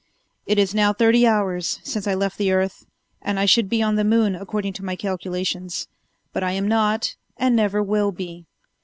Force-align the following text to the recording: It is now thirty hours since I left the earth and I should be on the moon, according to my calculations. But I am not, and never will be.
It 0.47 0.57
is 0.57 0.73
now 0.73 0.93
thirty 0.93 1.27
hours 1.27 1.79
since 1.83 2.07
I 2.07 2.15
left 2.15 2.39
the 2.39 2.51
earth 2.51 2.87
and 3.21 3.39
I 3.39 3.45
should 3.45 3.69
be 3.69 3.83
on 3.83 3.97
the 3.97 4.03
moon, 4.03 4.33
according 4.33 4.73
to 4.73 4.83
my 4.83 4.95
calculations. 4.95 5.87
But 6.33 6.41
I 6.43 6.53
am 6.53 6.67
not, 6.67 7.15
and 7.37 7.55
never 7.55 7.83
will 7.83 8.11
be. 8.11 8.47